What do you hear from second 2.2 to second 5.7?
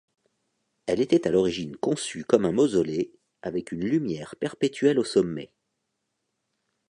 comme un mausolée, avec une lumière perpétuelle au sommet.